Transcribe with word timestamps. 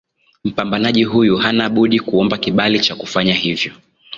mpandaji 0.43 1.03
huyu 1.03 1.37
hana 1.37 1.69
budi 1.69 1.99
kuomba 1.99 2.37
kibali 2.37 2.79
cha 2.79 2.95
kufanya 2.95 3.33
hivyo 3.33 3.73